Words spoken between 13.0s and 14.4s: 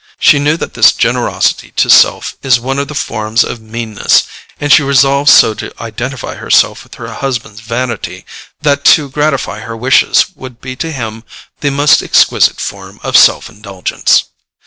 of self indulgence.